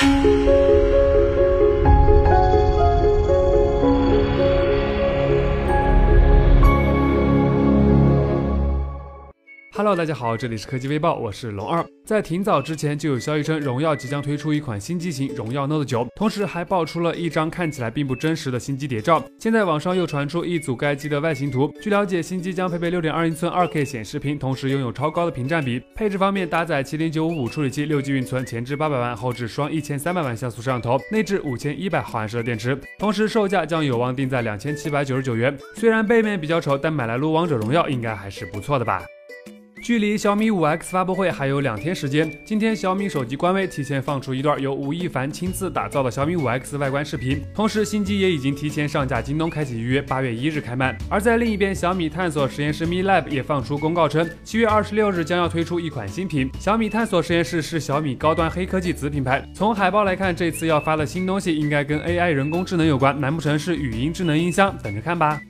[0.00, 0.38] 嗯
[9.78, 11.86] Hello，大家好，这里是科技微报，我是龙二。
[12.04, 19.22] 在挺早之前就有消息称，荣耀即将推出一款新机型荣耀 Note 9，同时还爆出了一张看起来并不真实的新机谍照。
[19.38, 21.72] 现在网上又传出一组该机的外形图。
[21.80, 25.80] 据了解，新机将配备6.2英寸 2K 显示屏，同时拥有超高的屏占比。
[25.94, 32.76] 配置方面，搭载麒麟955处理器，6G 运存，前置800万，后置双1300万像素摄像头，内置5100毫安时的电池。
[32.98, 35.56] 同时售价将有望定在2799元。
[35.76, 39.04] 虽然背面比较丑，但买来撸王者荣耀应该还是不错的吧。
[39.82, 50.96] 距离小米五 X 发布会还有两天时间，今天小米手机官微提前放出一段由吴亦凡亲自打造的小米五 X 外观视频，同时新机也已经提前上架京东，开启预约，八月一日开卖。
[51.08, 56.50] 而在另一边，小米探索实验室 Mi Lab 也放出公告称，七月二十六日将要推出一款新品。
[56.58, 64.76] 小米探索实验室是小米高端黑科技子品牌，从海报来看，这次要发的新东西应该跟 AI 人工智能有关，难不成是语音智能音箱？
[64.82, 65.40] 等着看吧。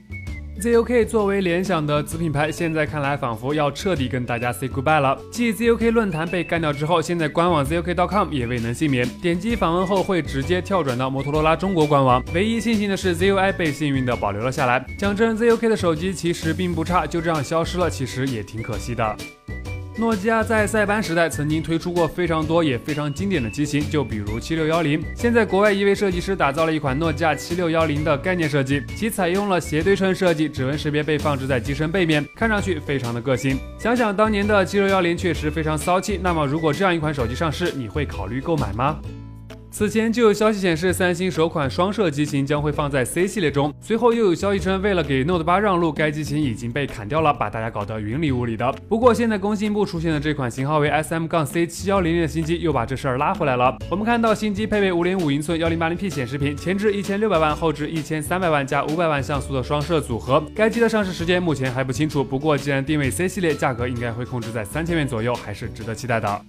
[0.61, 5.17] ZUK 作为联想的子品牌，现在看来仿佛要彻底跟大家 say goodbye 了。
[5.31, 9.09] 继 ZUK 论坛被干掉之后，现在官网 ZUK.com 也未能幸免。
[9.23, 12.21] 点击访问后会直接跳转到摩托罗拉中国官网。
[12.35, 14.85] 唯一庆幸的是，ZUI 被幸运的保留了下来。
[14.99, 19.17] 讲真，ZUK 的手机其实并不差，就这样消失了，其实也挺可惜的。
[19.99, 25.03] 诺基亚在塞班时代曾经推出过非常多也非常经典的机型，就比如七六幺零。
[25.17, 33.59] 现在国外一位设计师打造了一款诺基亚七六幺零的概念设计，其采用了斜对称设计，指纹识别被放置在机身背面，看上去非常的个性。
[33.77, 39.01] 想想当年的七六幺零确实非常骚气，那么如果这样一款手机上市，你会考虑购买吗？
[39.71, 43.73] 此前就有消息显示，三星首款双摄机型将会放在 C 系列中。
[43.81, 48.73] 随后又有消息称，为了给 Note 8让路，该机型已经被砍掉了，把大家搞得云里雾里的。
[48.89, 53.77] 不过现在工信部出现的这款型号为 SM-C7100 的新机又把这事儿拉回来了。
[53.91, 60.43] 我们看到新机配备5.5英寸 1080p 显示屏，前置1600万，后置1300万加500万像素的双摄组合。
[60.55, 66.41] 该机的上市时间目前还不清楚，不过既然定位 C 系列，价格应该会控制在三千元左右，还是值得期待的。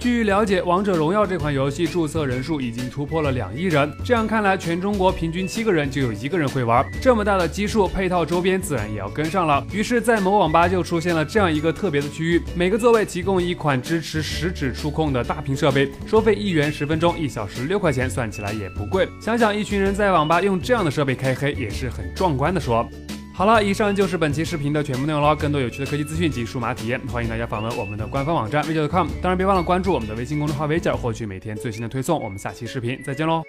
[0.00, 3.92] 据了解，《王者荣耀》这款游戏注册人数已经突破了两亿人。
[4.02, 6.82] 这样看来，全中国平均七个人就有一个人会玩。
[7.02, 9.62] 这么大的基数，配套周边自然也要跟上了。
[9.70, 19.06] 于是，在某网吧就出现了这样一个特别的区域，每个座位提供一款支持食指触控的大屏设备，收费一元十分钟，一小时六块钱，算起来也不贵。
[19.20, 22.88] 想想一群人在网吧用这样的设备开黑，也是很壮观的说。
[23.32, 25.34] 好了，以上就是本期视频的全部内容了。
[25.34, 32.22] 更多有趣的科技资讯及数码体验，欢迎大家访问我们的官方网站 v i d e o c o m 当然，别忘了关注我们的微信公众号 v i d e o 获取每天最新的推送。
[32.22, 33.42] 我们下期视频再见喽！